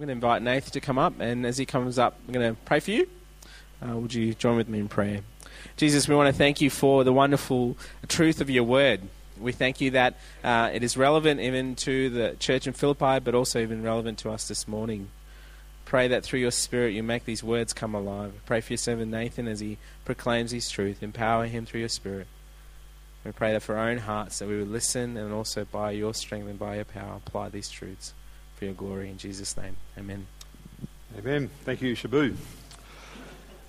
[0.00, 2.62] Going to invite Nathan to come up, and as he comes up, I'm going to
[2.62, 3.06] pray for you.
[3.86, 5.20] Uh, would you join with me in prayer?
[5.76, 7.76] Jesus, we want to thank you for the wonderful
[8.08, 9.02] truth of your word.
[9.38, 13.34] We thank you that uh, it is relevant even to the church in Philippi, but
[13.34, 15.10] also even relevant to us this morning.
[15.84, 18.32] Pray that through your Spirit you make these words come alive.
[18.46, 19.76] Pray for your servant Nathan as he
[20.06, 21.02] proclaims his truth.
[21.02, 22.26] Empower him through your Spirit.
[23.22, 26.14] We pray that for our own hearts that we would listen and also by your
[26.14, 28.14] strength and by your power apply these truths
[28.60, 29.08] for your glory.
[29.08, 30.26] In Jesus' name, amen.
[31.18, 31.48] Amen.
[31.64, 32.36] Thank you, Shabu.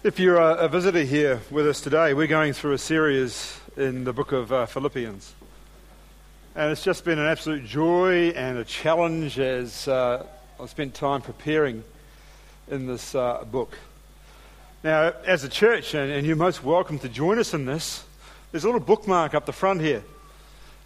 [0.03, 4.11] If you're a, visitor here with us today, we're going through a series in the
[4.11, 5.33] book of uh, Philippians.
[6.57, 10.25] And it's just been an absolute joy and a challenge as uh,
[10.59, 11.85] I've spent time preparing
[12.69, 13.77] in this uh, book.
[14.83, 18.03] Now, as a church, and, and, you're most welcome to join us in this,
[18.51, 20.03] there's a little bookmark up the front here.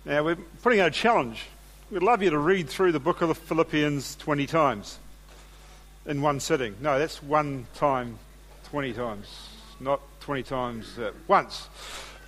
[0.05, 1.47] Now, we're putting out a challenge.
[1.91, 4.97] We'd love you to read through the book of the Philippians 20 times
[6.07, 6.75] in one sitting.
[6.81, 8.17] No, that's one time
[8.71, 9.27] 20 times,
[9.79, 11.69] not 20 times at once.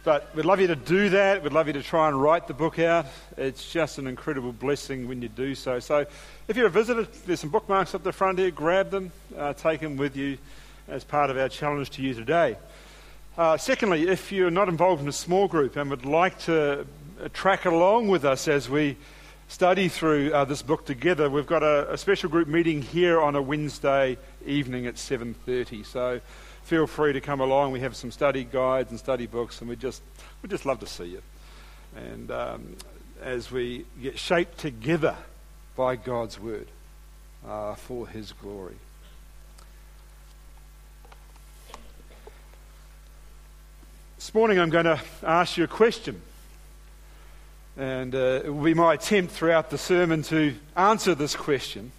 [0.03, 1.41] But we'd love you to do that.
[1.41, 3.08] We'd love you to try and write the book out.
[3.36, 5.80] It's just an incredible blessing when you do so.
[5.80, 6.05] So
[6.47, 8.52] if you're a visitor, there's some bookmarks up the front here.
[8.52, 10.38] Grab them, uh, take them with you
[10.88, 12.58] as part of our challenge to you today.
[13.36, 16.86] Uh, secondly, if you're not involved in a small group and would like to
[17.33, 18.95] track along with us as we
[19.48, 21.30] study through uh, this book together.
[21.30, 25.86] We've got a, a, special group meeting here on a Wednesday evening at 7:30.
[25.86, 26.22] So
[26.64, 27.72] feel free to come along.
[27.72, 30.02] We have some study guides and study books, and we just
[30.42, 31.22] we just love to see you.
[31.95, 32.76] And um,
[33.22, 35.16] as we get shaped together
[35.76, 36.67] by God's word
[37.48, 38.76] uh, for His glory.
[44.17, 46.22] This morning, I'm going to ask you a question.
[47.78, 51.92] And uh, it will be my attempt throughout the sermon to answer this question.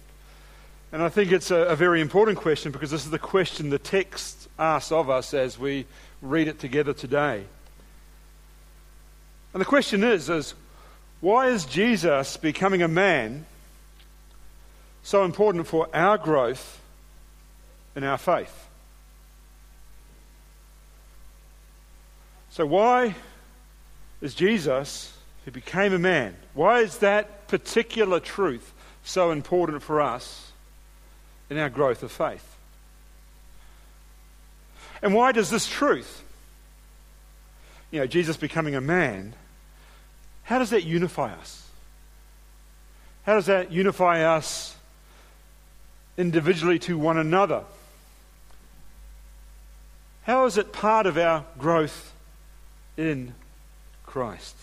[0.91, 3.79] And I think it's a, a, very important question because this is the question the
[3.79, 5.85] text asks of us as we
[6.21, 7.45] read it together today.
[9.53, 10.53] And the question is, is
[11.21, 13.45] why is Jesus becoming a man
[15.03, 16.81] so important for our growth
[17.95, 18.67] in our faith?
[22.49, 23.15] So why
[24.21, 25.13] is Jesus
[25.49, 26.35] who became a man.
[26.53, 28.71] Why is that particular truth
[29.03, 30.51] so important for us
[31.49, 32.55] in our growth of faith?
[35.01, 36.23] And why does this truth,
[37.89, 39.33] you know, Jesus becoming a man,
[40.43, 41.67] how does that unify us?
[43.23, 44.75] How does that unify us
[46.15, 47.63] individually to one another?
[50.25, 52.13] How is it part of our growth
[52.97, 53.33] in
[54.05, 54.55] Christ?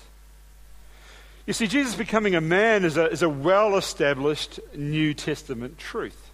[1.46, 6.30] You see, Jesus becoming a man is a, is a well established New Testament truth.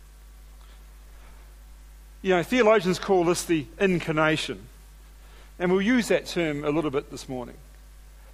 [2.22, 4.60] You know, theologians call this the incarnation.
[5.58, 7.56] And we'll use that term a little bit this morning.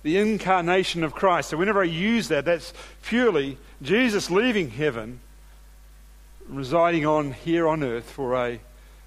[0.04, 1.50] The incarnation of Christ.
[1.50, 2.72] So whenever I use that, that's
[3.02, 5.18] purely Jesus leaving heaven,
[6.48, 8.60] residing on here on earth for a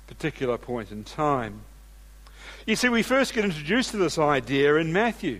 [0.07, 1.61] particular point in time.
[2.65, 5.39] You see, we first get introduced to this idea in Matthew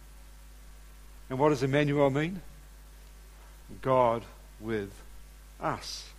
[1.31, 2.41] and what does Emmanuel mean?
[3.81, 4.21] God
[4.59, 4.91] with
[5.61, 6.09] us.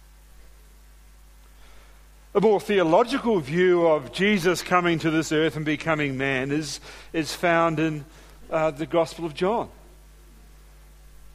[2.34, 6.80] A more theological view of Jesus coming to this earth and becoming man is,
[7.12, 8.06] is found in
[8.50, 9.68] uh, the Gospel of John.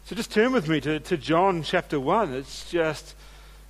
[0.06, 2.34] So just turn with me to, to John chapter 1.
[2.34, 3.14] It's just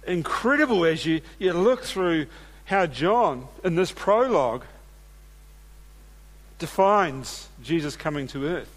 [0.08, 2.28] incredible as you, you look through
[2.64, 4.64] how John, in this prologue,
[6.60, 8.77] defines Jesus coming to earth.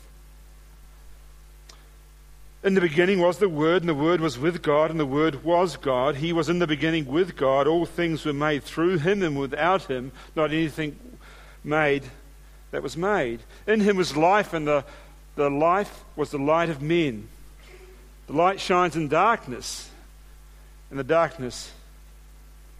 [2.63, 5.43] In the beginning was the Word, and the Word was with God, and the Word
[5.43, 6.17] was God.
[6.17, 7.67] He was in the beginning with God.
[7.67, 10.99] All things were made through him, and without him, not anything
[11.65, 12.05] made
[12.71, 13.41] that was made.
[13.67, 14.85] In him was life, and the,
[15.37, 17.29] the life was the light of men.
[18.27, 19.91] The light shines in darkness,
[20.91, 21.73] and the darkness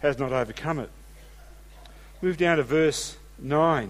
[0.01, 0.91] has not overcome it.
[2.21, 3.89] Move down to verse 9.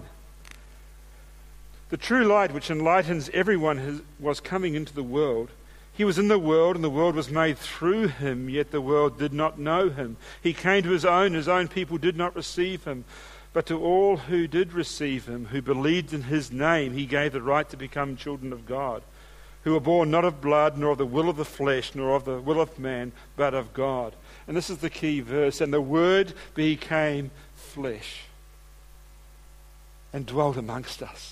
[1.90, 5.50] The true light, which enlightens everyone, was coming into the world.
[5.94, 9.18] He was in the world, and the world was made through him, yet the world
[9.18, 10.16] did not know him.
[10.42, 13.04] He came to his own, his own people did not receive him.
[13.52, 17.42] But to all who did receive him, who believed in his name, he gave the
[17.42, 19.02] right to become children of God,
[19.64, 22.24] who were born not of blood, nor of the will of the flesh, nor of
[22.24, 24.14] the will of man, but of God.
[24.48, 25.60] And this is the key verse.
[25.60, 28.22] And the Word became flesh
[30.12, 31.31] and dwelt amongst us.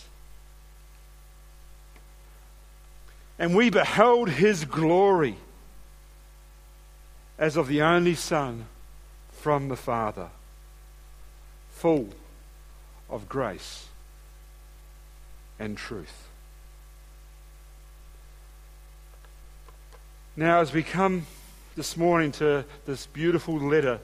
[3.40, 5.36] And we beheld his glory
[7.38, 8.66] as of the only Son
[9.32, 10.28] from the Father,
[11.70, 12.10] full
[13.08, 13.86] of grace
[15.58, 16.28] and truth.
[20.36, 21.24] Now, as we come
[21.76, 24.00] this morning to this beautiful letter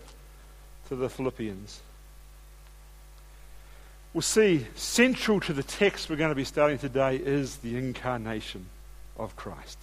[0.88, 1.82] to the Philippians,
[4.14, 8.64] we'll see central to the text we're going to be studying today is the incarnation
[9.18, 9.78] of Christ.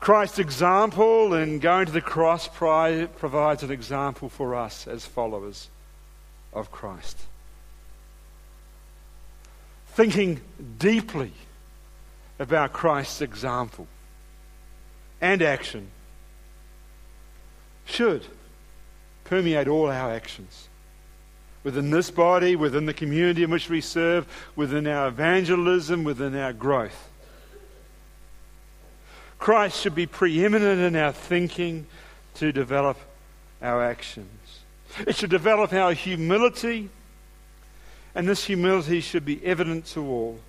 [0.00, 5.68] Christ's example in going to the cross provides an example for us as followers
[6.52, 7.18] of Christ.
[9.88, 10.40] Thinking
[10.78, 11.32] deeply
[12.38, 13.88] about Christ's example
[15.20, 15.90] and action
[17.84, 18.24] should
[19.24, 20.67] permeate all our actions
[21.64, 24.26] within this body, within the community in which we serve,
[24.56, 27.08] within our evangelism, within our growth.
[29.38, 31.86] Christ should be preeminent in our thinking
[32.34, 32.96] to develop
[33.62, 34.60] our actions.
[35.06, 36.90] It should develop our humility,
[38.14, 40.40] and this humility should be evident to all.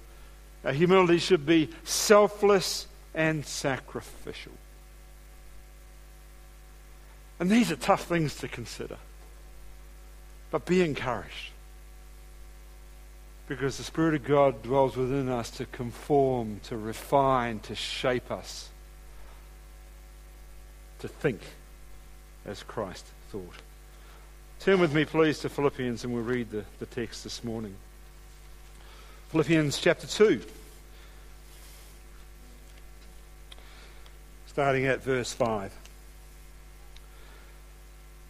[0.63, 4.53] Our humility should be selfless and sacrificial.
[7.39, 8.97] And these are tough things to consider.
[10.51, 11.51] But be encouraged.
[13.47, 18.69] Because the Spirit of God dwells within us to conform, to refine, to shape us,
[20.99, 21.41] to think
[22.45, 23.55] as Christ thought.
[24.59, 27.75] Turn with me, please, to Philippians and we'll read the, the text this morning.
[29.29, 30.41] Philippians chapter 2,
[34.47, 35.71] starting at verse 5.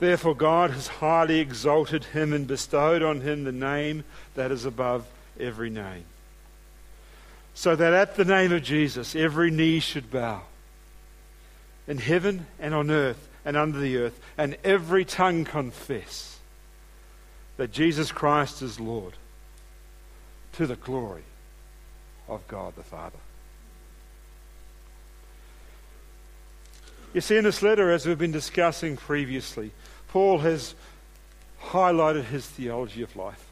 [0.00, 4.04] Therefore, God has highly exalted him and bestowed on him the name
[4.34, 5.06] that is above
[5.38, 6.04] every name.
[7.52, 10.40] So that at the name of Jesus, every knee should bow
[11.86, 16.38] in heaven and on earth and under the earth, and every tongue confess
[17.58, 19.14] that Jesus Christ is Lord
[20.52, 21.24] to the glory
[22.26, 23.18] of God the Father.
[27.12, 29.72] You see, in this letter, as we've been discussing previously,
[30.10, 30.74] Paul has
[31.62, 33.46] highlighted his theology of life,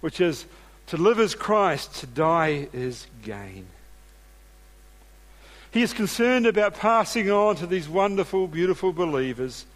[0.00, 0.44] which is
[0.88, 3.66] to live as Christ, to die is gain.
[5.70, 9.66] He is concerned about passing on to these wonderful, beautiful believers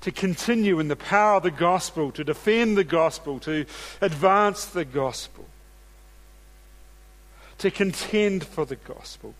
[0.00, 3.66] to continue in the power of the gospel, to defend the gospel, to
[4.00, 5.44] advance the gospel,
[7.58, 9.34] to contend for the gospel.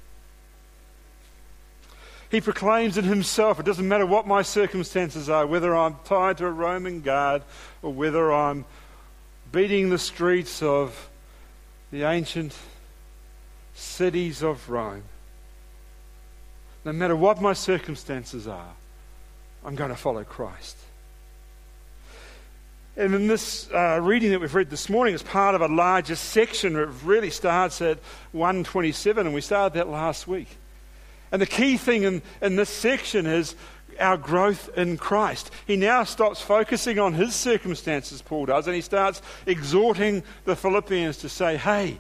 [2.31, 6.47] He proclaims in himself, it doesn't matter what my circumstances are, whether I'm tied to
[6.47, 7.43] a Roman guard
[7.81, 8.67] or whether I'm
[9.51, 11.09] beating the streets of
[11.91, 12.55] the ancient
[13.75, 15.05] cities of Rome.
[16.85, 18.73] No matter what my circumstances are,
[19.65, 20.77] I'm going to follow Christ.
[22.97, 26.17] And in this uh, reading that we've read this morning, it's part of a larger
[26.17, 26.77] section.
[26.77, 27.99] It really starts at
[28.33, 30.49] 127, and we started that last week.
[31.31, 33.55] And the key thing in, in this section is
[34.01, 35.51] our growth in Christ.
[35.67, 41.19] He now stops focusing on his circumstances, Paul does, and he starts exhorting the Philippians
[41.19, 41.99] to say, hey,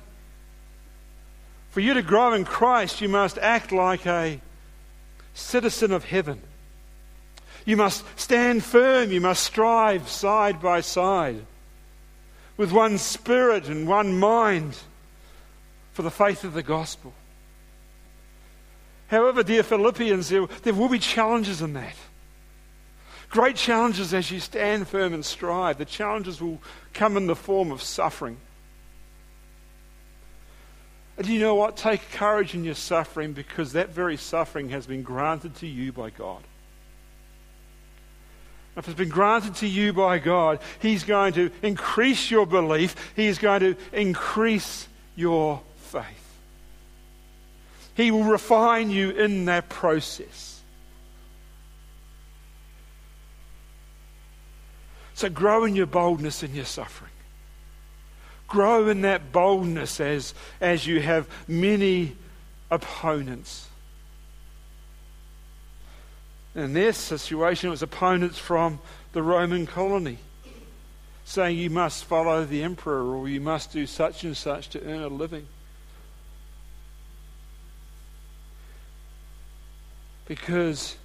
[1.70, 4.40] for you to grow in Christ, you must act like a
[5.34, 6.40] citizen of heaven.
[7.64, 11.44] You must stand firm, you must strive side by side
[12.56, 14.76] with one spirit and one mind
[15.92, 17.12] for the faith of the gospel.
[19.08, 21.96] However, dear Philippians, there, there will be challenges in that.
[23.30, 25.78] Great challenges as you stand firm and strive.
[25.78, 26.60] The challenges will
[26.94, 28.38] come in the form of suffering.
[31.18, 31.76] And you know what?
[31.76, 36.10] Take courage in your suffering because that very suffering has been granted to you by
[36.10, 36.42] God.
[38.76, 43.26] If it's been granted to you by God, He's going to increase your belief, He
[43.26, 44.86] is going to increase
[45.16, 46.27] your faith.
[47.98, 50.62] He will refine you in that process.
[55.14, 57.10] So grow in your boldness in your suffering.
[58.46, 62.14] Grow in that boldness as, as you have many
[62.70, 63.66] opponents.
[66.54, 68.78] In their situation, it was opponents from
[69.12, 70.18] the Roman colony
[71.24, 75.02] saying you must follow the emperor or you must do such and such to earn
[75.02, 75.48] a living.
[80.28, 80.96] Because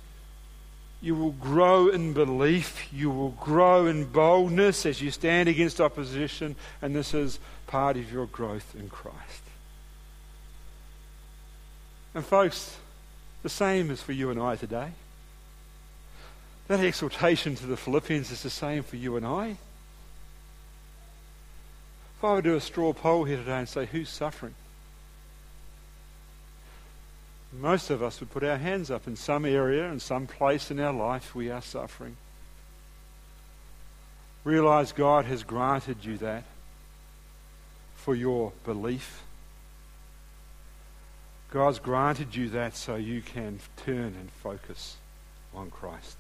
[1.02, 6.56] you will grow in belief, you will grow in boldness as you stand against opposition,
[6.82, 9.42] and this is part of your growth in Christ.
[12.14, 12.78] And, folks,
[13.42, 14.92] the same is for you and I today.
[16.68, 19.58] That exhortation to the Philippians is the same for you and I.
[22.18, 24.56] If I were to do a straw poll here today and say, who's suffering?
[27.60, 30.80] Most of us would put our hands up in some area, in some place in
[30.80, 32.18] our life, we are suffering.
[34.44, 36.44] Realize God has granted you that
[37.96, 39.24] for your belief.
[41.52, 44.98] God's granted you that so you can turn and focus
[45.54, 46.18] on Christ.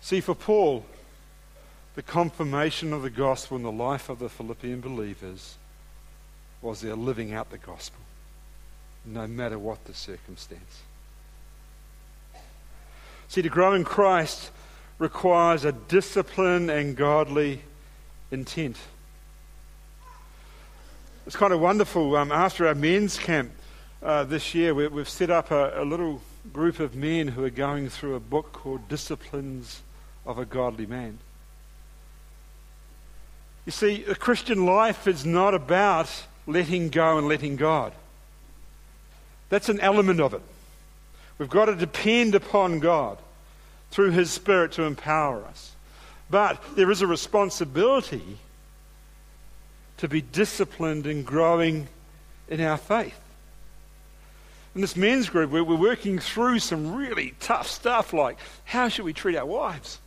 [0.00, 0.86] See, for Paul,
[1.96, 5.56] the confirmation of the gospel in the life of the Philippian believers
[6.62, 8.00] was their living out the gospel,
[9.04, 10.82] no matter what the circumstance.
[13.28, 14.50] See, to grow in Christ
[14.98, 17.62] requires a discipline and godly
[18.30, 18.76] intent.
[21.26, 22.14] It's kind of wonderful.
[22.16, 23.50] Um, after our men's camp
[24.02, 26.22] uh, this year, we, have set up a, a little
[26.52, 29.82] group of men who are going through a book called Disciplines
[30.24, 31.18] of a Godly Man.
[33.64, 36.08] You see, a Christian life is not about
[36.46, 37.92] letting go and letting God.
[39.48, 40.42] That's an element of it.
[41.38, 43.18] We've got to depend upon God
[43.90, 45.74] through His Spirit to empower us.
[46.28, 48.38] But there is a responsibility
[49.98, 51.88] to be disciplined in growing
[52.48, 53.18] in our faith.
[54.74, 59.14] In this men's group, we're, working through some really tough stuff like how should we
[59.14, 60.00] treat our wives?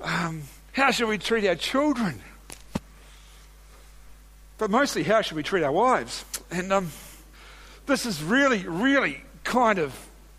[0.00, 0.42] Um,
[0.72, 2.20] how should we treat our children?
[4.58, 6.24] But mostly, how should we treat our wives?
[6.50, 6.90] And um,
[7.86, 9.94] this is really, really kind of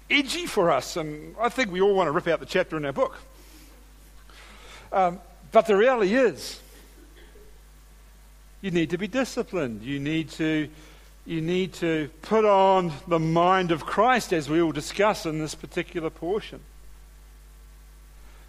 [0.09, 2.85] edgy for us, and I think we all want to rip out the chapter in
[2.85, 3.17] our book.
[4.91, 5.19] Um,
[5.51, 6.59] but the reality is,
[8.61, 9.83] you need to be disciplined.
[9.83, 10.69] You need to,
[11.25, 15.55] you need to put on the mind of Christ, as we will discuss in this
[15.55, 16.61] particular portion.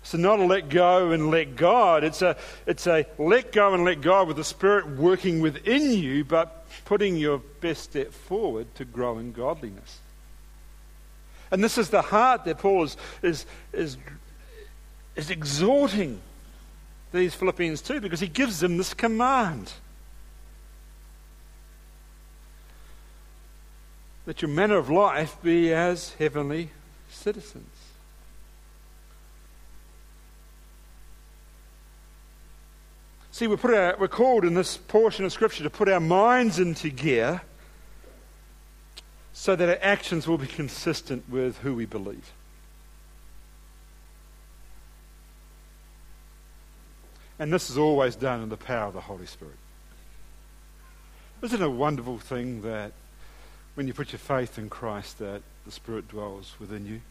[0.07, 2.05] So not a let go and let God.
[2.05, 6.25] It's a, it's a let go and let God with the Spirit working within you,
[6.25, 9.99] but putting your best step forward to grow in godliness.
[11.51, 13.97] And this is the heart that Paul is, is, is,
[15.17, 16.21] is exhorting
[17.13, 19.73] these Philippians to because he gives them this command.
[24.25, 26.71] That your manner of life be as heavenly
[27.11, 27.75] citizens.
[33.37, 36.59] See, we put our, we're called in this portion of Scripture to put our minds
[36.59, 37.43] into gear
[39.35, 42.33] so that our actions will be consistent with who we believe.
[47.38, 49.59] And this is always done in the power of the Holy Spirit.
[51.43, 52.93] Isn't it a wonderful thing that
[53.75, 57.02] when you put your faith in Christ that the Spirit dwells within you?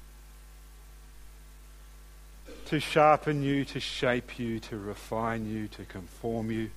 [2.65, 6.69] To sharpen you, to shape you, to refine you, to conform you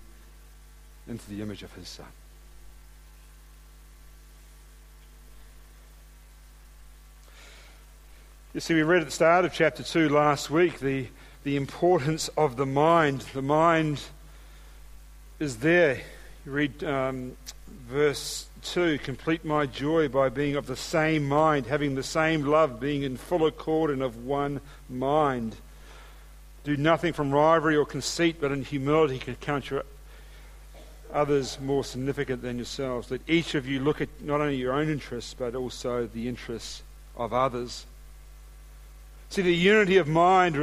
[1.09, 2.07] into the image of his Son.
[8.54, 11.07] You see, we read at the start of chapter 2 last week the,
[11.45, 13.21] the importance of the mind.
[13.33, 14.02] The mind
[15.38, 16.00] is there.
[16.45, 17.37] You read um,
[17.88, 22.80] verse 2 Complete my joy by being of the same mind, having the same love,
[22.80, 25.57] being in full accord and of one mind.
[26.69, 29.85] Do nothing from rivalry or conceit, but in humility can count your
[31.11, 33.11] others more significant than yourselves.
[33.11, 36.83] Let each of you look at not only your own interests, but also the interests
[37.17, 37.87] of others.
[39.31, 40.57] See, the unity of mind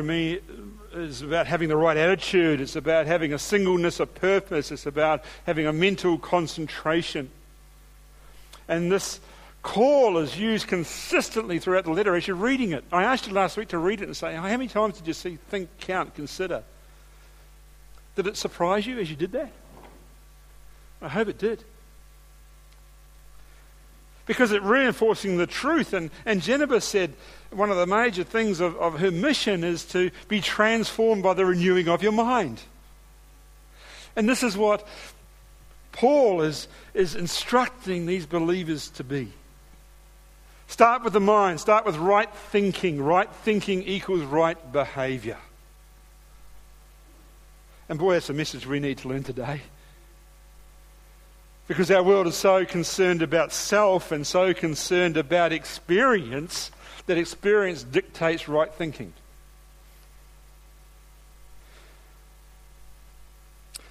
[0.93, 2.61] is about having the right attitude.
[2.61, 4.71] It's about having a singleness of purpose.
[4.71, 7.31] It's about having a mental concentration.
[8.67, 9.19] And this
[9.65, 12.83] call is used consistently throughout the letter as you're reading it.
[12.91, 15.13] I asked you last week to read it and say, how many times did you
[15.13, 16.63] see, think, count, consider?
[18.15, 19.51] Did it surprise you as you did that?
[21.01, 21.63] I hope it did
[24.27, 25.93] because it's reinforcing the truth.
[25.93, 27.13] And, and Jennifer said
[27.49, 31.45] one of the major things of, of her mission is to be transformed by the
[31.45, 32.61] renewing of your mind.
[34.15, 34.87] And this is what
[35.91, 39.33] Paul is, is instructing these believers to be.
[40.67, 43.01] Start with the mind, start with right thinking.
[43.01, 45.37] Right thinking equals right behavior.
[47.87, 49.61] And boy, that's a message we need to learn today.
[51.67, 56.71] Because our world is so concerned about self and so concerned about experience
[57.05, 59.13] that experience dictates right thinking.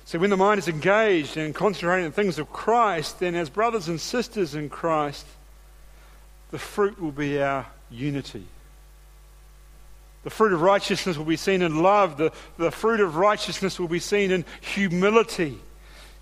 [0.06, 3.88] So, when the mind is engaged and concentrating on things of Christ, then as brothers
[3.88, 5.26] and sisters in Christ,
[6.54, 8.46] the fruit will be our unity.
[10.22, 12.16] The fruit of righteousness will be seen in love.
[12.16, 15.58] The, the fruit of righteousness will be seen in humility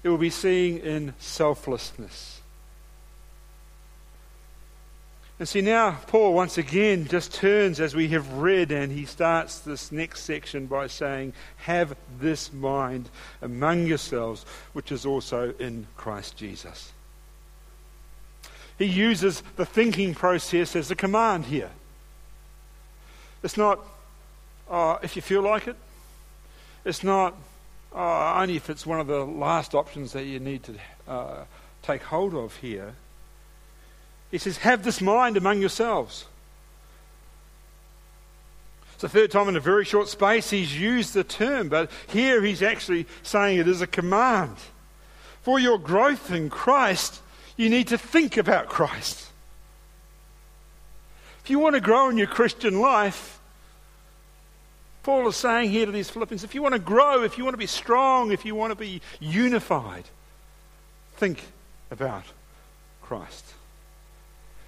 [0.03, 2.41] it will be seen in selflessness.
[5.39, 9.59] And see, now Paul once again just turns as we have read, and he starts
[9.59, 13.11] this next section by saying, Have this mind
[13.43, 16.95] among yourselves, which is also in Christ Jesus.
[18.83, 21.71] He uses the thinking process as a command here.
[23.45, 23.79] It's not,
[24.69, 25.77] oh, if you feel like it.
[26.85, 27.37] It's not,
[27.95, 30.75] uh, only if it's one of the last options that you need to
[31.07, 31.45] uh,
[31.83, 32.97] take hold of here.
[34.33, 36.25] He says, Have this mind among yourselves.
[38.95, 42.43] It's the third time in a very short space he's used the term, but here
[42.43, 44.57] he's actually saying it is a command.
[45.43, 47.21] For your growth in Christ,
[47.57, 49.29] you need to think about Christ.
[51.45, 53.41] If you want to grow in your Christian life,
[55.03, 57.55] Paul is saying here to these Philippians if you want to grow, if you want
[57.55, 60.05] to be strong, if you want to be unified,
[61.17, 61.43] think
[61.91, 62.25] about
[63.03, 63.45] Christ.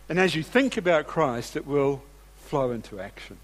[0.08, 2.02] And as you think about Christ, it will
[2.36, 3.38] flow into action.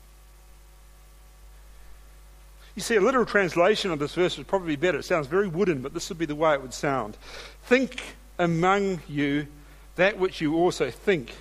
[2.74, 4.98] You see, a literal translation of this verse would probably be better.
[4.98, 7.16] It sounds very wooden, but this would be the way it would sound.
[7.64, 8.03] Think
[8.40, 9.46] among you
[9.96, 11.35] that which you also think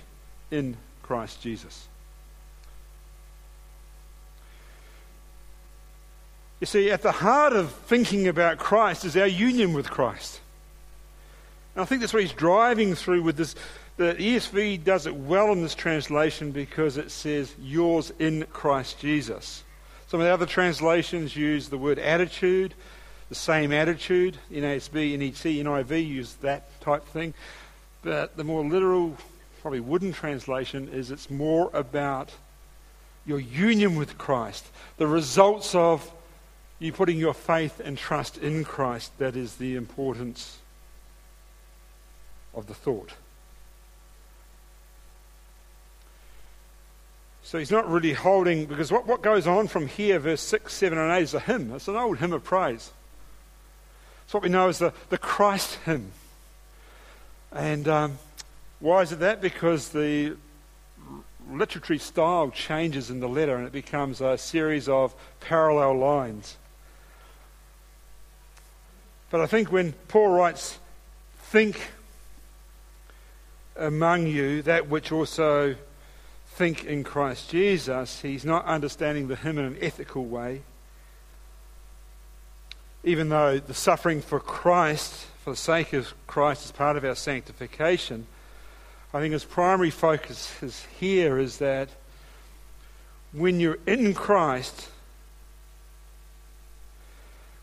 [0.50, 1.88] in Christ Jesus.
[6.60, 10.40] You see, at the heart of thinking about Christ is our union with Christ.
[11.74, 13.54] And I think that's what he's driving through with this.
[13.96, 19.64] The ESV does it well in this translation because it says, yours in Christ Jesus.
[20.06, 22.74] Some of the other translations use the word attitude,
[23.30, 24.36] the same attitude.
[24.52, 27.32] NASB, NET, NIV use that type thing.
[28.02, 29.16] But the more literal,
[29.62, 32.32] probably wooden translation is it's more about
[33.24, 34.66] your union with Christ,
[34.96, 36.12] the results of
[36.78, 40.58] you putting your faith and trust in Christ that is the importance
[42.54, 43.12] of the thought.
[47.42, 50.96] So he's not really holding, because what, what goes on from here, verse 6, 7,
[50.96, 51.72] and 8, is a hymn.
[51.72, 52.92] It's an old hymn of praise.
[54.30, 56.12] It's what we know as the, the Christ hymn.
[57.50, 58.18] And um,
[58.78, 59.40] why is it that?
[59.40, 60.36] Because the
[61.50, 66.58] literary style changes in the letter and it becomes a series of parallel lines.
[69.32, 70.78] But I think when Paul writes,
[71.46, 71.90] think
[73.74, 75.74] among you that which also
[76.50, 80.62] think in Christ Jesus, he's not understanding the hymn in an ethical way.
[83.02, 87.14] Even though the suffering for Christ, for the sake of Christ, is part of our
[87.14, 88.26] sanctification,
[89.12, 91.88] I think his primary focus is here is that
[93.32, 94.88] when you're in Christ,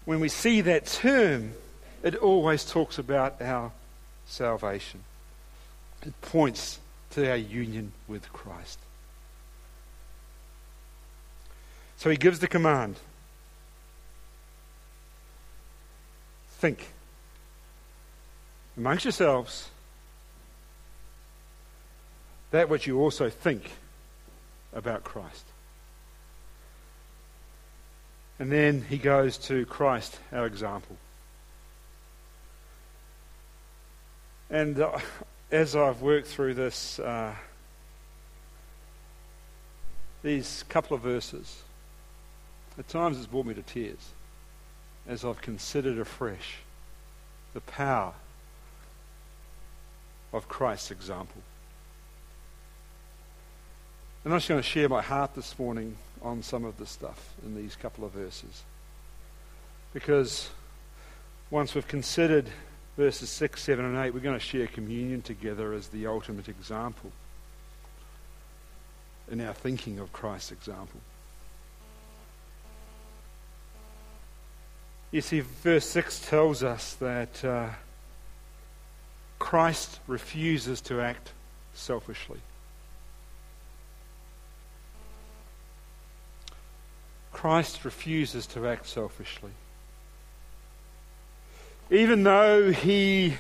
[0.06, 1.54] when we see that term,
[2.04, 3.72] it always talks about our
[4.26, 5.04] salvation.
[6.06, 6.80] It points
[7.12, 8.80] to our union with Christ.
[11.98, 12.98] So he gives the command
[16.58, 16.88] think
[18.76, 19.70] amongst yourselves
[22.50, 23.72] that which you also think
[24.74, 25.46] about Christ.
[28.40, 30.96] And then he goes to Christ, our example.
[34.50, 34.98] And uh,
[35.52, 37.36] as I've worked through this, uh,
[40.24, 41.62] these couple of verses,
[42.80, 44.14] at times it's brought me to tears
[45.08, 46.58] as I've considered afresh
[47.54, 48.14] the power
[50.34, 51.42] of Christ's example.
[54.24, 57.34] And I'm just going to share my heart this morning on some of the stuff
[57.46, 58.64] in these couple of verses.
[59.94, 60.50] Because
[61.50, 62.46] once we've considered
[62.98, 67.12] verses 6, 7, and 8, we're going to share communion together as the ultimate example
[69.32, 71.00] in our thinking of Christ's example.
[75.12, 77.70] You see, verse 6 tells us that uh,
[79.40, 81.32] Christ refuses to act
[81.74, 82.40] selfishly.
[87.32, 89.52] Christ refuses to act selfishly.
[91.90, 93.36] Even though he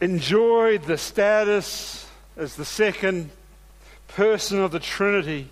[0.00, 3.30] enjoyed the status as the second
[4.06, 5.48] person of the Trinity,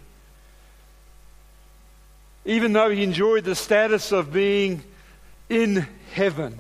[2.47, 4.83] even though he enjoyed the status of being
[5.51, 6.59] in heaven,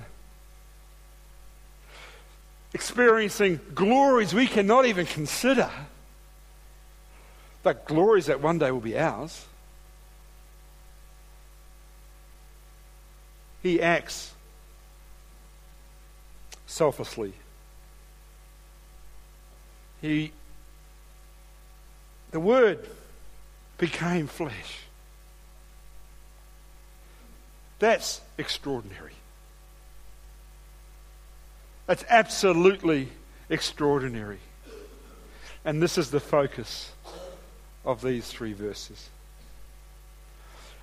[2.75, 5.71] experiencing glories we cannot even consider,
[7.63, 9.47] but glories that one day will be ours.
[13.67, 14.33] he acts
[16.67, 17.33] selflessly.
[20.01, 20.33] He,
[22.31, 22.89] the Word
[23.79, 24.86] became flesh.
[27.79, 29.13] That's extraordinary.
[31.87, 33.09] That's absolutely
[33.49, 34.39] extraordinary.
[35.65, 36.93] And this is the focus
[37.85, 39.09] of these three verses.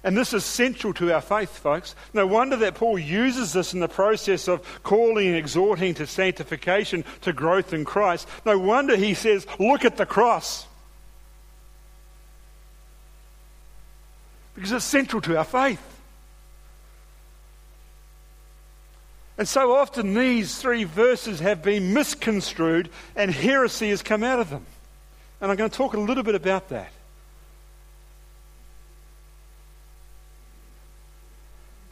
[0.04, 1.96] And this is central to our faith, folks.
[2.14, 7.06] No wonder that Paul uses this in the process of calling and exhorting to sanctification,
[7.22, 8.28] to growth in Christ.
[8.46, 10.68] No wonder he says, Look at the cross.
[14.56, 15.93] Because it's central to our faith.
[19.38, 24.50] And so often these three verses have been misconstrued and heresy has come out of
[24.50, 24.65] them.
[25.41, 26.91] And I'm going to talk a little bit about that.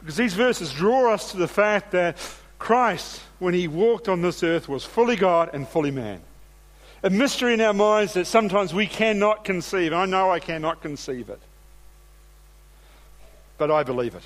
[0.00, 2.16] Because these verses draw us to the fact that
[2.58, 6.20] Christ, when he walked on this earth, was fully God and fully man.
[7.04, 9.92] A mystery in our minds that sometimes we cannot conceive.
[9.92, 11.40] I know I cannot conceive it.
[13.58, 14.22] But I believe it.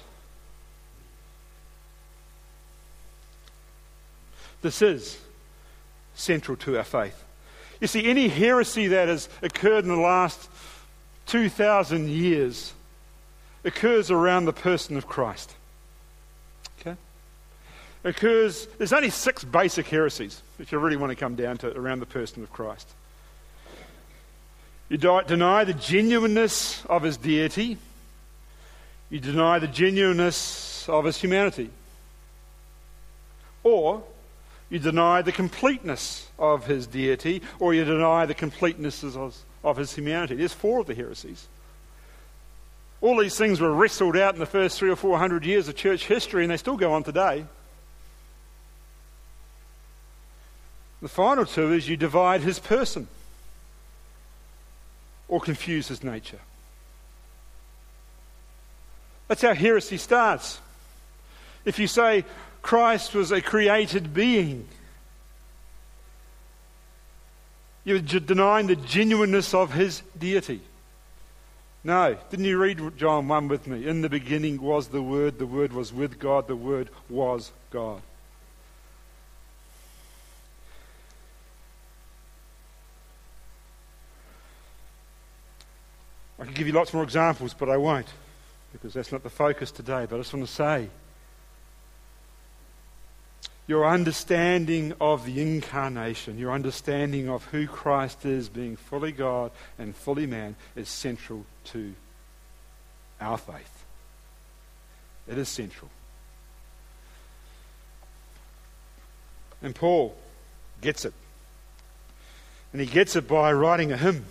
[4.67, 5.17] This is
[6.17, 7.23] central to our faith.
[7.81, 10.51] You see, any heresy that has occurred in the last
[11.27, 12.73] 2,000 years
[13.63, 15.55] occurs around the person of Christ
[16.81, 16.97] Okay?
[18.03, 22.01] occurs, there's only six basic heresies, if you really want to come down to around
[22.01, 22.89] the person of Christ.
[24.89, 27.79] You deny the genuineness of his deity.
[29.11, 31.71] You deny the genuineness of his humanity.
[33.63, 34.03] Or
[34.69, 39.95] you deny the completeness of his deity, or you deny the completeness of, of his
[39.95, 40.35] humanity.
[40.35, 41.47] There's four of the heresies.
[43.01, 45.77] All these things were wrestled out in the first three or four hundred years of
[45.77, 47.45] church history, and they still go on today.
[51.03, 53.07] The final two is you divide his person
[55.29, 56.41] or confuse his nature.
[59.29, 60.59] That's how heresy starts.
[61.65, 62.25] If you say
[62.67, 64.67] Christ was a created being,
[67.85, 70.61] you're denying the genuineness of his deity.
[71.85, 73.87] No, didn't you read John 1 with me?
[73.87, 78.03] In the beginning was the Word, the Word was with God, the Word was God.
[86.41, 88.09] I could give you lots more examples, but I won't,
[88.73, 90.09] because that's not the focus today.
[90.11, 90.89] But I just want to say
[93.67, 99.95] your understanding of the incarnation, your understanding of who Christ is, being fully God and
[99.95, 101.95] fully man, is central to
[103.21, 103.85] our faith.
[105.27, 105.91] It is central.
[109.63, 110.17] And Paul
[110.81, 111.15] gets it.
[112.73, 114.27] And he gets it by writing a hymn.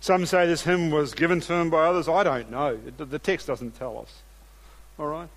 [0.00, 2.08] Some say this hymn was given to him by others.
[2.08, 2.76] I don't know.
[2.76, 4.22] The text doesn't tell us.
[4.98, 5.28] All right?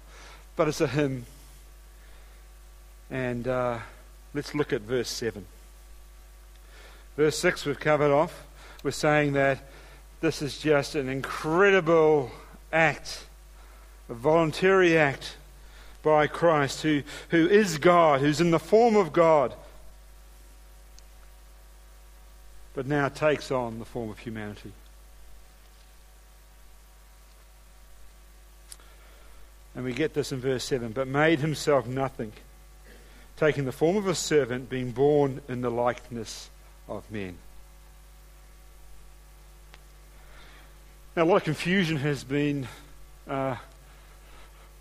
[0.55, 1.25] But it's a hymn.
[3.09, 3.79] And uh,
[4.33, 5.45] let's look at verse 7.
[7.17, 8.45] Verse 6 we've covered off.
[8.83, 9.59] We're saying that
[10.21, 12.31] this is just an incredible
[12.71, 13.25] act,
[14.09, 15.35] a voluntary act
[16.01, 19.53] by Christ, who, who is God, who's in the form of God,
[22.73, 24.71] but now takes on the form of humanity.
[29.75, 32.33] And we get this in verse 7 but made himself nothing
[33.39, 36.49] taking the form of a servant, being born in the likeness
[36.89, 37.37] of men.
[41.15, 42.67] Now, a lot of confusion has been
[43.29, 43.55] uh,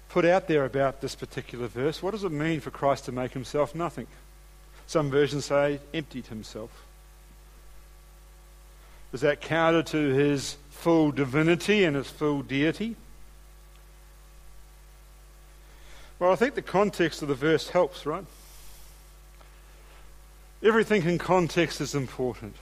[0.09, 2.03] put out there about this particular verse.
[2.03, 4.09] What does it mean for Christ to make himself nothing?
[4.89, 6.71] Some versions say emptied himself.
[9.13, 12.97] Is that counter to his full divinity and his full deity?
[16.19, 18.25] Well, I think the context of the verse helps, right?
[20.63, 22.57] Everything in context is important.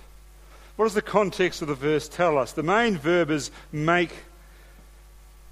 [0.77, 2.53] What does the context of the verse tell us?
[2.53, 4.13] The main verb is make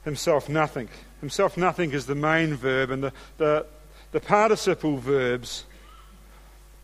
[0.05, 0.89] himself nothing.
[1.21, 3.67] Himself nothing is the main verb, and the, the,
[4.13, 5.65] the participle verbs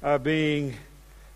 [0.02, 0.74] are being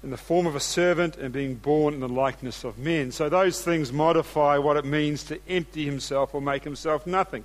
[0.02, 3.12] in the form of a servant and being born in the likeness of men.
[3.12, 7.44] So those things modify what it means to empty himself or make himself nothing.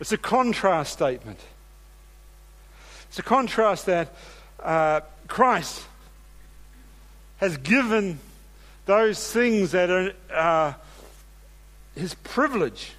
[0.00, 1.40] It's a contrast statement.
[3.08, 4.14] It's a contrast that
[4.60, 5.84] uh, Christ
[7.36, 8.18] has given
[8.86, 10.72] those things that are uh,
[11.94, 12.92] his privilege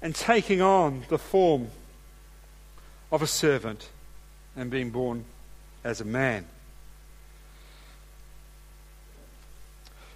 [0.00, 1.68] and taking on the form
[3.10, 3.88] of a servant
[4.56, 5.24] and being born
[5.84, 6.46] as a man.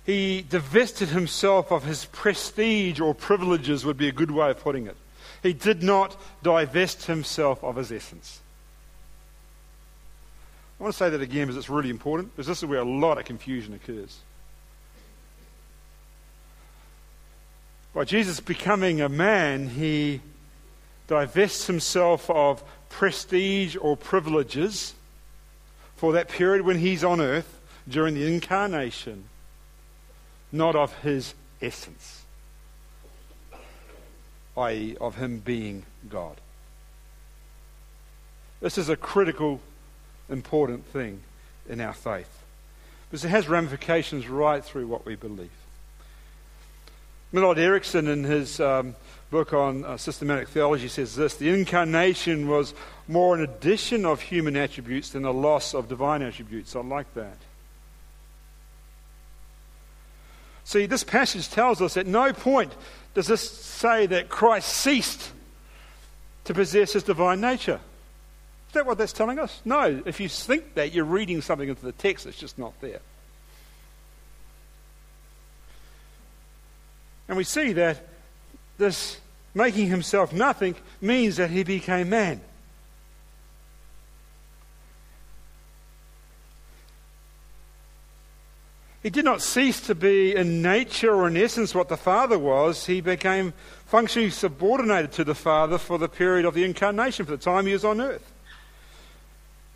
[0.04, 4.86] He divested himself of his prestige or privileges, would be a good way of putting
[4.86, 4.96] it.
[5.42, 8.40] He did not divest himself of his essence.
[10.82, 12.84] I want to say that again because it's really important, because this is where a
[12.84, 14.18] lot of confusion occurs.
[17.94, 20.22] By Jesus becoming a man, he
[21.06, 24.94] divests himself of prestige or privileges
[25.94, 29.26] for that period when he's on earth during the incarnation,
[30.50, 32.22] not of his essence,
[34.56, 36.40] i.e., of him being God.
[38.60, 39.60] This is a critical
[40.28, 41.20] important thing
[41.68, 42.42] in our faith.
[43.10, 45.50] Because it has ramifications right through what we believe.
[47.32, 48.94] Millard Erickson, in his um,
[49.30, 52.74] book on uh, systematic theology, says this The incarnation was
[53.08, 56.76] more an addition of human attributes than a loss of divine attributes.
[56.76, 57.36] I like that.
[60.64, 62.72] See, this passage tells us at no point
[63.14, 65.32] does this say that Christ ceased
[66.44, 67.80] to possess his divine nature.
[68.72, 69.60] Is that what that's telling us?
[69.66, 70.02] No.
[70.06, 73.00] If you think that, you're reading something into the text that's just not there.
[77.28, 78.02] And we see that
[78.78, 79.20] this
[79.52, 82.40] making himself nothing means that he became man.
[89.02, 92.86] He did not cease to be in nature or in essence what the Father was.
[92.86, 93.52] He became
[93.84, 97.74] functionally subordinated to the Father for the period of the incarnation, for the time he
[97.74, 98.31] was on earth.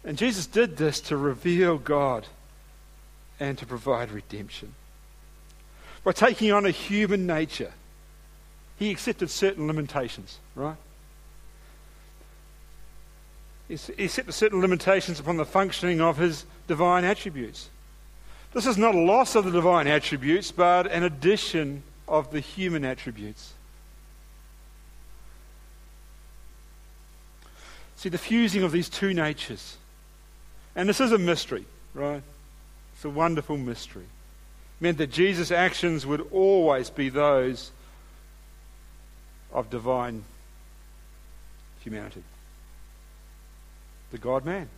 [0.06, 2.28] And Jesus did this to reveal God
[3.40, 4.72] and to provide redemption.
[6.04, 7.72] By taking on a human nature,
[8.78, 10.76] he accepted certain limitations, right?
[13.66, 17.68] He accepted certain limitations upon the functioning of his divine attributes.
[18.52, 22.84] This is not a loss of the divine attributes, but an addition of the human
[22.84, 23.54] attributes.
[27.96, 29.78] See, the fusing of these two natures
[30.76, 32.22] and this is a mystery, right?
[32.94, 34.02] It's a wonderful mystery.
[34.02, 37.72] It meant that Jesus' actions would always be those
[39.52, 40.24] of divine
[41.80, 42.22] humanity.
[44.10, 44.68] The God man.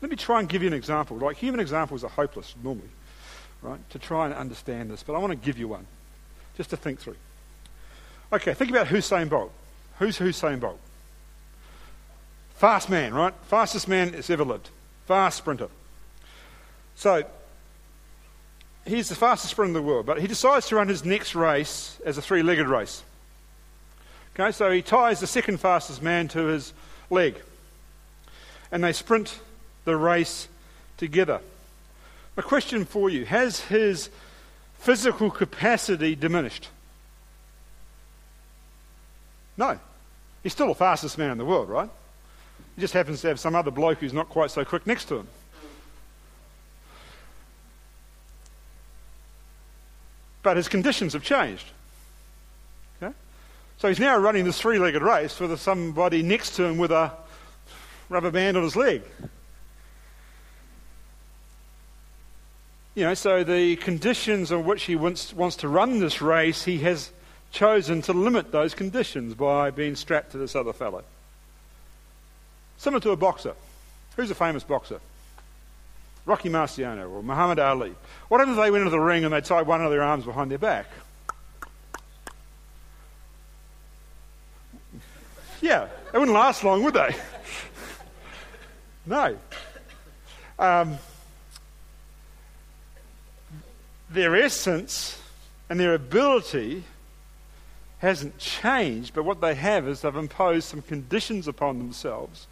[0.00, 1.16] Let me try and give you an example.
[1.16, 2.88] Like human examples are hopeless normally,
[3.62, 3.80] right?
[3.90, 5.86] To try and understand this, but I want to give you one
[6.56, 7.16] just to think through.
[8.32, 9.52] Okay, think about Usain Bolt.
[9.98, 10.78] Who's Usain Bolt?
[12.54, 13.34] Fast man, right?
[13.48, 14.70] Fastest man that's ever lived.
[15.06, 15.68] Fast sprinter.
[16.96, 17.24] So,
[18.84, 21.98] he's the fastest sprinter in the world, but he decides to run his next race
[22.04, 23.02] as a three legged race.
[24.38, 26.72] Okay, so he ties the second fastest man to his
[27.08, 27.36] leg.
[28.70, 29.38] And they sprint
[29.84, 30.48] the race
[30.96, 31.40] together.
[32.36, 34.10] A question for you has his
[34.78, 36.68] physical capacity diminished?
[39.56, 39.78] No.
[40.42, 41.88] He's still the fastest man in the world, right?
[42.76, 45.16] He just happens to have some other bloke who's not quite so quick next to
[45.16, 45.28] him.
[50.42, 51.66] But his conditions have changed.
[53.02, 53.14] Okay?
[53.78, 57.12] So he's now running this three legged race with somebody next to him with a
[58.10, 59.02] rubber band on his leg.
[62.94, 66.78] You know, so the conditions on which he wants, wants to run this race, he
[66.78, 67.10] has
[67.50, 71.04] chosen to limit those conditions by being strapped to this other fellow.
[72.78, 73.54] Similar to a boxer.
[74.16, 75.00] Who's a famous boxer?
[76.24, 77.94] Rocky Marciano or Muhammad Ali.
[78.28, 80.50] What if they went into the ring and they tied one of their arms behind
[80.50, 80.86] their back?
[85.60, 87.14] Yeah, they wouldn't last long, would they?
[89.06, 89.36] no.
[90.58, 90.98] Um,
[94.10, 95.20] their essence
[95.68, 96.84] and their ability
[97.98, 102.46] hasn't changed, but what they have is they've imposed some conditions upon themselves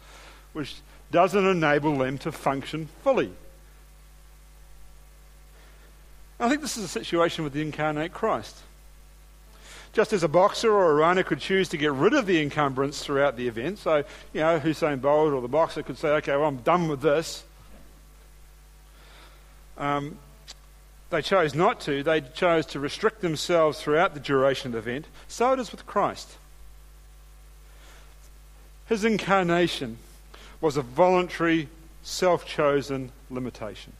[0.55, 0.77] which
[1.11, 3.31] doesn't enable them to function fully.
[6.39, 8.55] I think this is a situation with the incarnate Christ.
[9.91, 13.03] Just as a boxer or a runner could choose to get rid of the encumbrance
[13.03, 13.97] throughout the event, so,
[14.33, 17.43] you know, Usain Bolt or the boxer could say, okay, well, I'm done with this.
[19.77, 20.17] Um,
[21.15, 22.03] they chose not to.
[22.03, 25.05] They chose to restrict themselves throughout the duration of the event.
[25.29, 26.35] So it is with Christ.
[28.87, 29.97] His incarnation
[30.59, 31.69] was a voluntary,
[32.03, 33.93] self chosen limitation.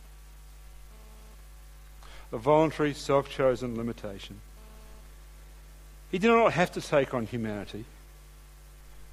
[2.34, 4.42] A voluntary, self chosen limitation.
[6.12, 7.86] He did not have to take on humanity,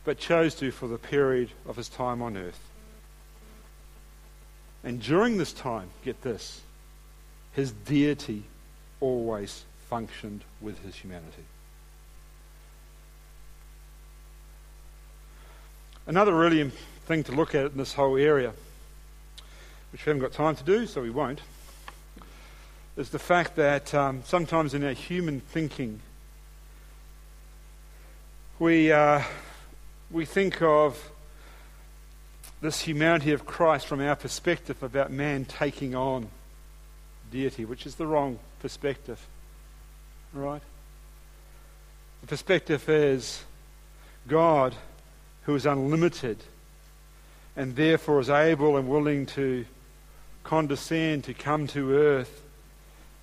[0.04, 2.60] but chose to for the period of his time on earth.
[4.82, 6.62] And during this time, get this,
[7.52, 8.44] his deity
[9.00, 11.44] always functioned with his humanity.
[16.06, 16.70] Another really
[17.06, 18.52] thing to look at in this whole area,
[19.92, 21.40] which we haven't got time to do, so we won't,
[22.96, 26.00] is the fact that um, sometimes in our human thinking,
[28.58, 29.22] we, uh,
[30.10, 31.10] we think of
[32.60, 36.28] this humanity of Christ from our perspective about man taking on
[37.32, 39.26] deity, which is the wrong perspective.
[40.32, 40.62] Right?
[42.20, 43.42] The perspective is
[44.28, 44.74] God,
[45.44, 46.38] who is unlimited
[47.56, 49.64] and therefore is able and willing to
[50.44, 52.42] condescend to come to earth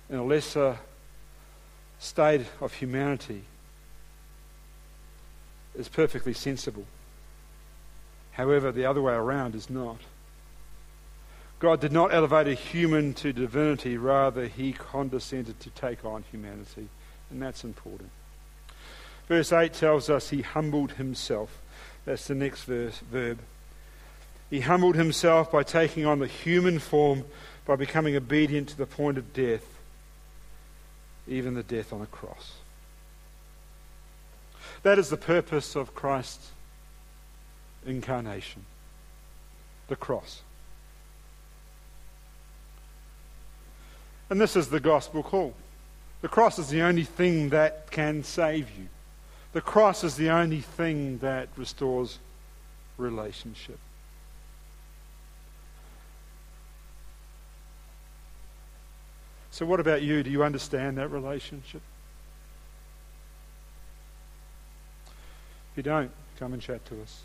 [0.08, 0.76] in a lesser
[1.98, 3.42] state of humanity,
[5.76, 6.84] is perfectly sensible.
[8.32, 9.98] However, the other way around is not.
[11.60, 16.88] God did not elevate a human to divinity, rather, he condescended to take on humanity.
[17.30, 18.10] And that's important.
[19.28, 21.60] Verse 8 tells us he humbled himself.
[22.06, 23.38] That's the next verse, verb.
[24.48, 27.24] He humbled himself by taking on the human form,
[27.66, 29.64] by becoming obedient to the point of death,
[31.28, 32.54] even the death on a cross.
[34.82, 36.52] That is the purpose of Christ's
[37.86, 38.64] incarnation
[39.88, 40.42] the cross.
[44.30, 45.54] And this is the gospel call.
[46.22, 48.86] The cross is the only thing that can save you.
[49.52, 52.20] The cross is the only thing that restores
[52.96, 53.78] relationship.
[59.50, 60.22] So, what about you?
[60.22, 61.82] Do you understand that relationship?
[65.72, 67.22] If you don't, come and chat to us.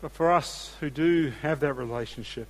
[0.00, 2.48] But for us who do have that relationship,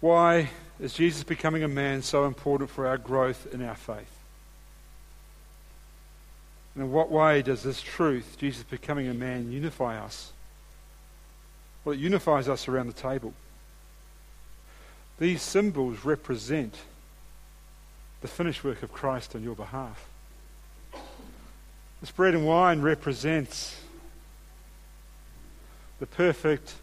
[0.00, 4.18] why is Jesus becoming a man so important for our growth in our faith?
[6.74, 10.32] And in what way does this truth, Jesus becoming a man, unify us?
[11.84, 13.34] Well, it unifies us around the table.
[15.18, 16.74] These symbols represent
[18.22, 20.06] the finished work of Christ on your behalf.
[22.00, 23.78] This bread and wine represents
[25.98, 26.74] the perfect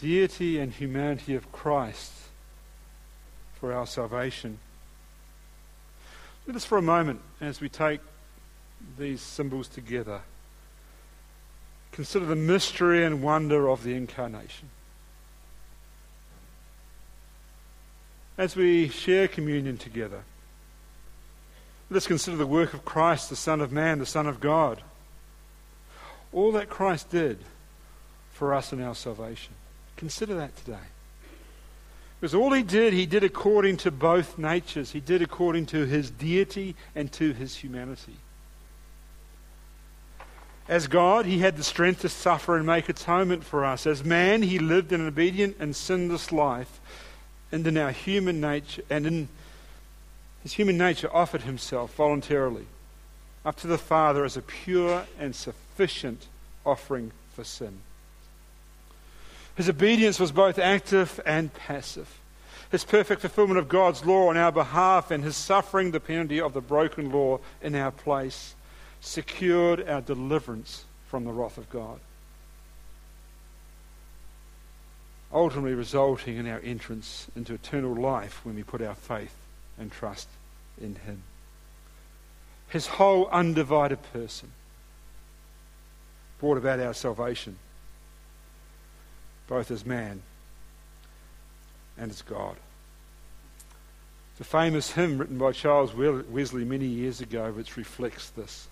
[0.00, 2.12] deity and humanity of Christ
[3.60, 4.58] for our salvation.
[6.46, 8.00] Let us, for a moment, as we take
[8.98, 10.22] these symbols together,
[11.92, 14.70] consider the mystery and wonder of the incarnation.
[18.38, 20.22] As we share communion together,
[21.90, 24.80] let us consider the work of Christ, the Son of Man, the Son of God.
[26.32, 27.38] All that Christ did
[28.32, 29.52] for us in our salvation.
[29.96, 30.78] Consider that today.
[32.20, 34.92] Because all he did, he did according to both natures.
[34.92, 38.16] He did according to his deity and to his humanity.
[40.68, 43.86] As God, he had the strength to suffer and make atonement for us.
[43.86, 46.78] As man, he lived an obedient and sinless life.
[47.50, 49.28] And in our human nature, and in
[50.42, 52.66] his human nature, offered himself voluntarily
[53.44, 56.26] up to the Father as a pure and sufficient
[56.64, 57.80] offering for sin.
[59.60, 62.18] His obedience was both active and passive.
[62.70, 66.54] his perfect fulfillment of God's law on our behalf, and his suffering the penalty of
[66.54, 68.54] the broken law in our place,
[69.02, 72.00] secured our deliverance from the wrath of God.
[75.30, 79.36] Ultimately, resulting in our entrance into eternal life when we put our faith
[79.78, 80.28] and trust
[80.80, 81.22] in him.
[82.70, 84.52] His whole undivided person
[86.38, 87.58] brought about our salvation,
[89.50, 90.22] both as man
[91.98, 92.56] and as God.
[94.30, 98.68] It's a famous hymn written by Charles Wesley many years ago which reflects this.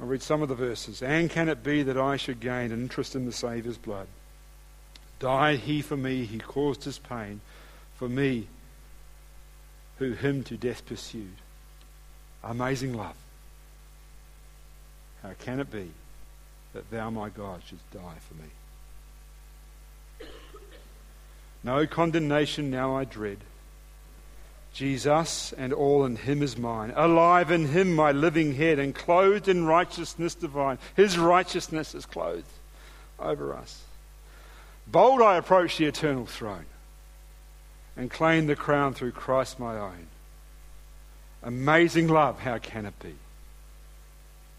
[0.00, 1.02] I'll read some of the verses.
[1.02, 4.06] And can it be that I should gain an interest in the Saviour's blood?
[5.18, 7.42] Died he for me, he caused his pain,
[7.96, 8.46] for me,
[9.98, 11.36] who him to death pursued.
[12.42, 13.16] Amazing love.
[15.22, 15.90] How can it be
[16.72, 18.48] that thou, my God, shouldst die for me?
[21.62, 23.38] No condemnation now I dread.
[24.72, 26.92] Jesus and all in him is mine.
[26.94, 30.78] Alive in him my living head, and clothed in righteousness divine.
[30.94, 32.44] His righteousness is clothed
[33.18, 33.82] over us.
[34.86, 36.66] Bold I approach the eternal throne
[37.96, 40.06] and claim the crown through Christ my own.
[41.42, 43.14] Amazing love, how can it be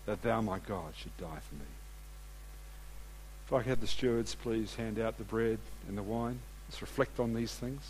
[0.06, 1.62] that thou, my God, should die for me?
[3.46, 6.40] If I could have the stewards please hand out the bread and the wine.
[6.72, 7.82] Let's reflect on these things.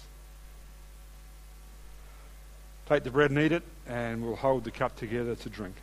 [2.90, 5.76] Take the bread and eat it, and we'll hold the cup together to drink.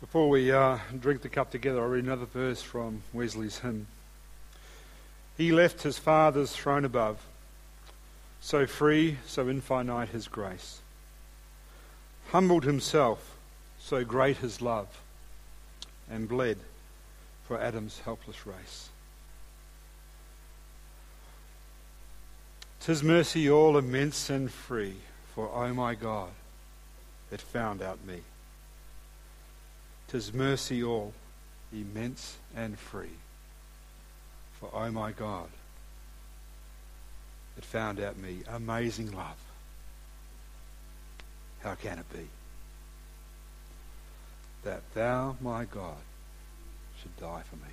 [0.00, 3.86] Before we uh, drink the cup together, I'll read another verse from Wesley's hymn.
[5.38, 7.24] He left his Father's throne above,
[8.40, 10.80] so free, so infinite his grace.
[12.32, 13.36] Humbled himself,
[13.78, 14.88] so great his love
[16.10, 16.58] and bled
[17.44, 18.90] for Adam's helpless race.
[22.80, 24.96] Tis mercy all immense and free,
[25.34, 26.30] for, O oh my God,
[27.30, 28.20] it found out me.
[30.08, 31.12] Tis mercy all
[31.72, 33.18] immense and free,
[34.58, 35.48] for, O oh my God,
[37.58, 38.38] it found out me.
[38.48, 39.36] Amazing love.
[41.62, 42.26] How can it be?
[44.64, 45.96] That thou, my God,
[47.00, 47.72] should die for me.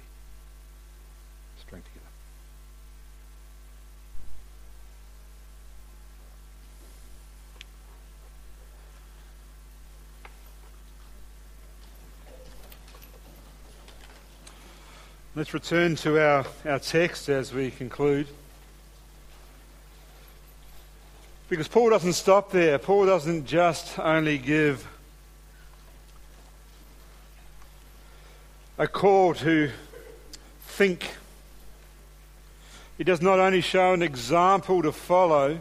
[1.59, 2.07] Strength together.
[15.35, 18.27] Let's return to our, our text as we conclude.
[21.47, 22.79] Because Paul doesn't stop there.
[22.79, 24.87] Paul doesn't just only give
[28.77, 29.71] a call to
[30.61, 31.15] think.
[32.97, 35.59] He does not only show an example to follow,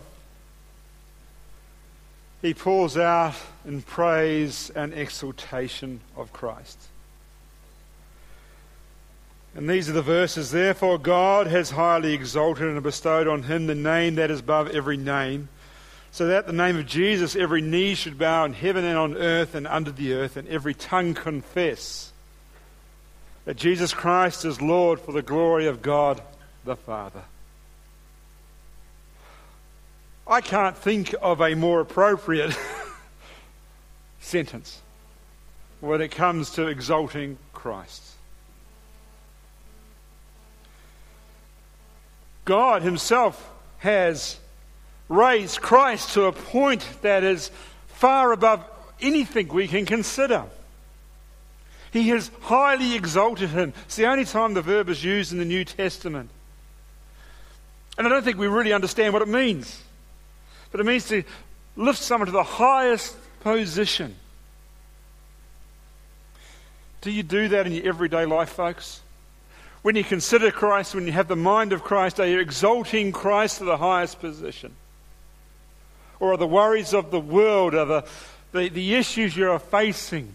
[2.42, 3.34] he pours out
[3.66, 6.78] in praise and exaltation of Christ.
[9.54, 10.50] And these are the verses.
[10.50, 14.98] Therefore, God has highly exalted and bestowed on him the name that is above every
[14.98, 15.48] name,
[16.12, 19.54] so that the name of Jesus every knee should bow in heaven and on earth
[19.54, 22.12] and under the earth, and every tongue confess
[23.46, 26.20] that Jesus Christ is Lord for the glory of God
[26.64, 27.22] the Father.
[30.26, 32.58] I can't think of a more appropriate
[34.20, 34.82] sentence
[35.80, 38.02] when it comes to exalting Christ.
[42.44, 44.40] God Himself has
[45.08, 47.52] raised Christ to a point that is
[47.86, 48.64] far above
[49.00, 50.46] anything we can consider.
[51.96, 53.72] He has highly exalted him.
[53.86, 56.28] It's the only time the verb is used in the New Testament.
[57.96, 59.82] And I don't think we really understand what it means.
[60.70, 61.24] But it means to
[61.74, 64.14] lift someone to the highest position.
[67.00, 69.00] Do you do that in your everyday life, folks?
[69.80, 73.56] When you consider Christ, when you have the mind of Christ, are you exalting Christ
[73.58, 74.74] to the highest position?
[76.20, 78.04] Or are the worries of the world, are the,
[78.52, 80.34] the, the issues you are facing,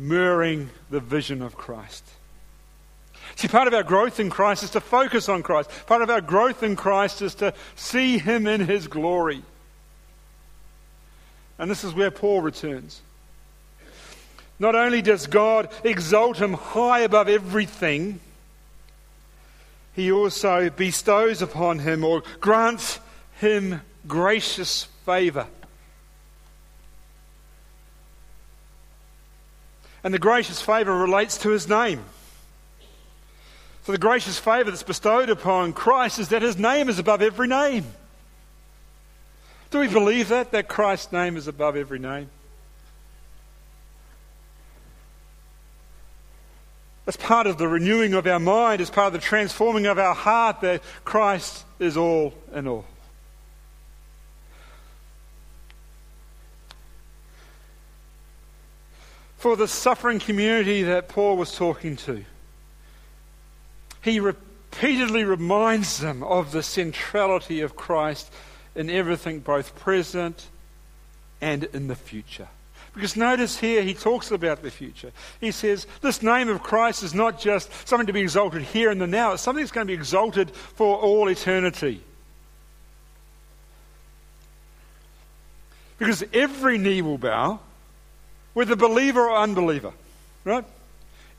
[0.00, 2.04] mirroring the vision of Christ.
[3.36, 5.70] See, part of our growth in Christ is to focus on Christ.
[5.86, 9.42] Part of our growth in Christ is to see Him in His glory.
[11.58, 13.02] And this is where Paul returns.
[14.58, 18.20] Not only does God exalt him high above everything,
[19.94, 23.00] he also bestows upon him or grants
[23.40, 25.46] him gracious favor.
[30.02, 32.04] And the gracious favour relates to his name.
[33.84, 37.48] So the gracious favour that's bestowed upon Christ is that his name is above every
[37.48, 37.86] name.
[39.70, 40.52] Do we believe that?
[40.52, 42.28] That Christ's name is above every name?
[47.04, 50.14] That's part of the renewing of our mind, as part of the transforming of our
[50.14, 52.84] heart, that Christ is all in all.
[59.40, 62.22] For the suffering community that Paul was talking to,
[64.02, 68.30] he repeatedly reminds them of the centrality of Christ
[68.74, 70.46] in everything, both present
[71.40, 72.48] and in the future.
[72.92, 75.10] Because notice here, he talks about the future.
[75.40, 79.00] He says, This name of Christ is not just something to be exalted here and
[79.00, 82.02] the now, it's something that's going to be exalted for all eternity.
[85.96, 87.60] Because every knee will bow,
[88.54, 89.92] whether believer or unbeliever,
[90.44, 90.64] right?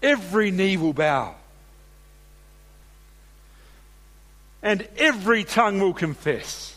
[0.02, 1.36] Every knee will bow.
[4.64, 6.76] And every tongue will confess,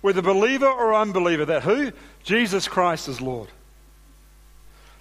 [0.00, 1.92] whether believer or unbeliever, that who?
[2.22, 3.48] Jesus Christ is Lord.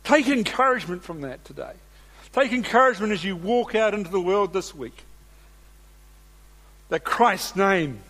[0.03, 1.73] Take encouragement from that today.
[2.33, 5.03] Take encouragement as you walk out into the world this week.
[6.89, 8.01] That Christ's name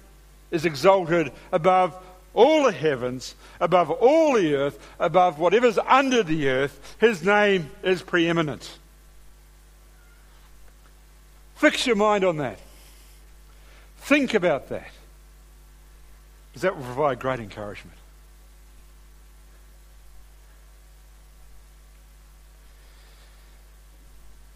[0.52, 1.96] is exalted above
[2.36, 6.96] all the heavens, above all the earth, above whatever's under the earth.
[7.00, 8.78] His name is preeminent.
[11.56, 12.60] Fix your mind on that.
[14.00, 14.92] Think about that.
[16.52, 17.98] Because that will provide great encouragement.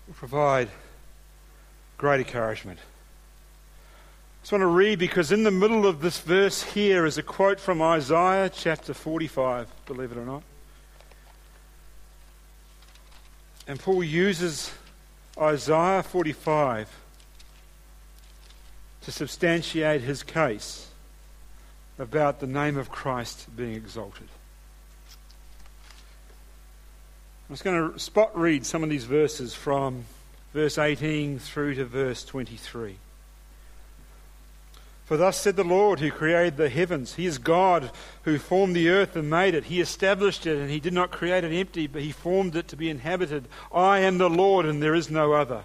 [0.08, 0.70] Will provide
[1.98, 2.80] great encouragement.
[4.50, 7.60] Just want to read because in the middle of this verse here is a quote
[7.60, 10.42] from Isaiah chapter 45, believe it or not.
[13.68, 14.74] And Paul uses
[15.40, 16.90] Isaiah 45
[19.02, 20.88] to substantiate his case
[22.00, 24.30] about the name of Christ being exalted.
[27.48, 30.06] I'm just going to spot read some of these verses from
[30.56, 32.98] verse 18 through to verse 23.
[35.10, 37.16] For thus said the Lord who created the heavens.
[37.16, 37.90] He is God
[38.26, 39.64] who formed the earth and made it.
[39.64, 42.76] He established it, and He did not create it empty, but He formed it to
[42.76, 43.48] be inhabited.
[43.74, 45.64] I am the Lord, and there is no other.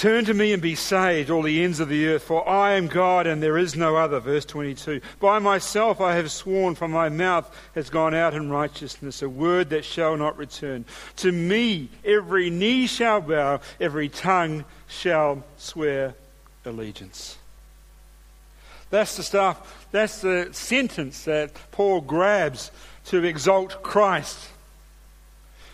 [0.00, 2.86] Turn to me and be saved, all the ends of the earth, for I am
[2.86, 4.18] God and there is no other.
[4.18, 5.02] Verse 22.
[5.20, 9.68] By myself I have sworn, from my mouth has gone out in righteousness, a word
[9.68, 10.86] that shall not return.
[11.16, 16.14] To me every knee shall bow, every tongue shall swear
[16.64, 17.36] allegiance.
[18.88, 22.70] That's the stuff, that's the sentence that Paul grabs
[23.08, 24.48] to exalt Christ.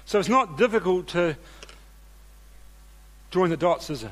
[0.05, 1.37] So it's not difficult to
[3.37, 4.11] join the dots, is it?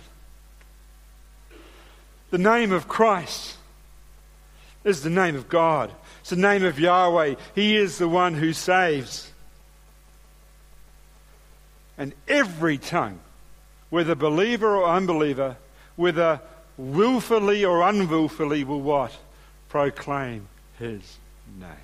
[2.31, 3.57] The name of Christ
[4.85, 5.91] is the name of God.
[6.21, 7.37] It's the name of Yahweh.
[7.55, 9.33] He is the one who saves.
[11.97, 13.19] And every tongue,
[13.89, 15.57] whether believer or unbeliever,
[15.97, 16.43] whether
[16.77, 19.17] willfully or unwillfully, will what?
[19.71, 20.49] Proclaim
[20.79, 21.17] his
[21.59, 21.84] name.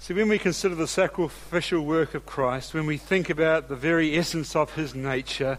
[0.00, 4.16] See, when we consider the sacrificial work of Christ, when we think about the very
[4.16, 5.58] essence of his nature,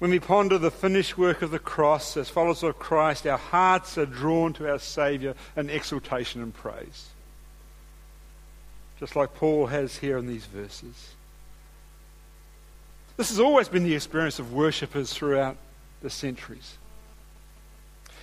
[0.00, 3.96] when we ponder the finished work of the cross as followers of Christ, our hearts
[3.96, 7.10] are drawn to our Saviour in exultation and praise.
[8.98, 11.12] Just like Paul has here in these verses.
[13.16, 15.56] This has always been the experience of worshippers throughout
[16.02, 16.76] the centuries.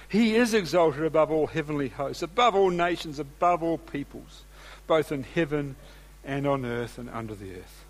[0.09, 4.43] He is exalted above all heavenly hosts, above all nations, above all peoples
[4.87, 5.75] both in heaven
[6.23, 7.83] and on earth and under the earth.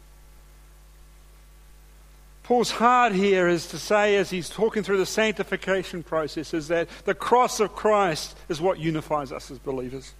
[2.43, 6.87] Paul's heart here is to say, as he's talking through the sanctification process, is that
[7.03, 10.13] the cross of Christ is what unifies us as believers.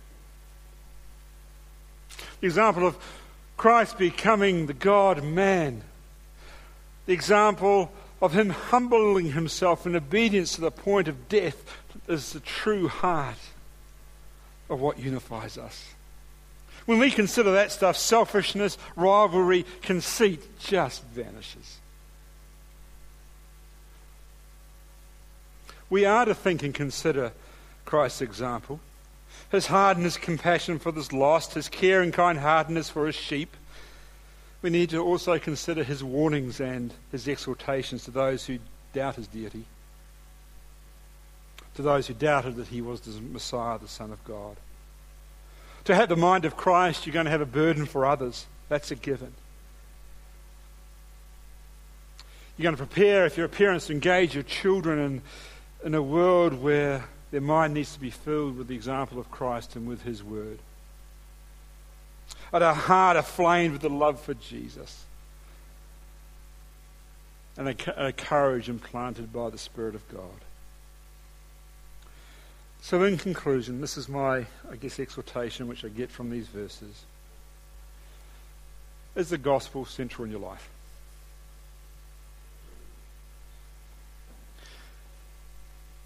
[2.42, 2.98] The example of
[3.56, 5.84] Christ becoming the God man,
[7.06, 11.78] the example of him humbling himself in obedience to the point of death,
[12.10, 13.38] is the true heart
[14.70, 15.94] of what unifies us.
[16.88, 21.80] When we consider that stuff, selfishness, rivalry, conceit just vanishes.
[25.90, 27.34] We are to think and consider
[27.84, 28.80] Christ's example.
[29.52, 33.56] His hardness, compassion for this lost, his care and kind heartedness for his sheep.
[34.62, 38.60] We need to also consider his warnings and his exhortations to those who
[38.94, 39.66] doubt his deity.
[41.76, 44.58] to those who doubted that he was the Messiah, the Son of God.
[45.88, 48.46] To have the mind of Christ, you're going to have a burden for others.
[48.68, 49.32] That's a given.
[52.58, 55.22] You're going to prepare, if you're a parent, to engage your children in,
[55.86, 59.78] in a world where their mind needs to be filled with the example of Christ
[59.78, 60.60] and with His Word.
[62.52, 65.06] And a heart aflame with the love for Jesus.
[67.56, 70.47] And a, a courage implanted by the Spirit of God.
[72.82, 77.04] So, in conclusion, this is my, I guess, exhortation which I get from these verses.
[79.16, 80.70] Is the gospel central in your life?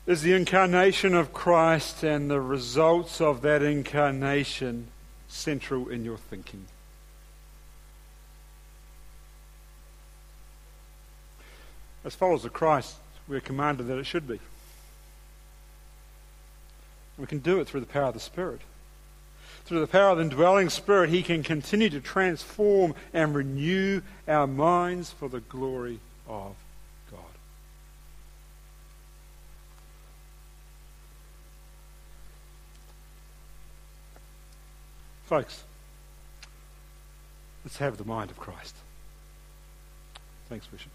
[0.07, 4.87] Is the incarnation of Christ and the results of that incarnation
[5.27, 6.65] central in your thinking?
[12.03, 12.95] As followers of Christ,
[13.27, 14.39] we're commanded that it should be.
[17.21, 18.61] We can do it through the power of the Spirit.
[19.65, 24.47] Through the power of the indwelling Spirit, He can continue to transform and renew our
[24.47, 26.55] minds for the glory of
[27.11, 27.19] God.
[35.27, 35.63] Folks,
[37.63, 38.75] let's have the mind of Christ.
[40.49, 40.91] Thanks, Bishop.